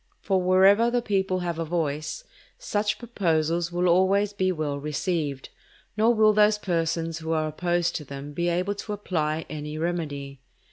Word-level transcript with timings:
For 0.19 0.41
wherever 0.41 0.89
the 0.89 1.03
people 1.03 1.41
have 1.41 1.59
a 1.59 1.63
voice, 1.63 2.23
such 2.57 2.97
proposals 2.97 3.71
will 3.71 3.87
always 3.87 4.33
be 4.33 4.51
well 4.51 4.79
received, 4.79 5.49
nor 5.95 6.11
will 6.11 6.33
those 6.33 6.57
persons 6.57 7.19
who 7.19 7.33
are 7.33 7.47
opposed 7.47 7.95
to 7.97 8.03
them 8.03 8.33
be 8.33 8.49
able 8.49 8.73
to 8.73 8.93
apply 8.93 9.45
any 9.47 9.77
remedy. 9.77 10.41